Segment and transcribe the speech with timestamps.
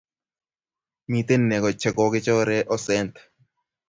[1.11, 3.13] Miten neko che kokichore osent